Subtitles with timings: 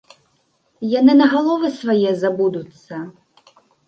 [0.99, 2.95] Яны на галовы свае забудуцца.